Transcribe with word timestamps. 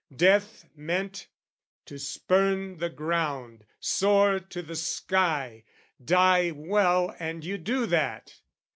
Death 0.15 0.65
meant, 0.75 1.27
to 1.85 1.99
spurn 1.99 2.77
the 2.77 2.89
ground, 2.89 3.65
Soar 3.79 4.39
to 4.39 4.63
the 4.63 4.75
sky, 4.75 5.63
die 6.03 6.49
well 6.49 7.15
and 7.19 7.45
you 7.45 7.59
do 7.59 7.85
that. 7.85 8.39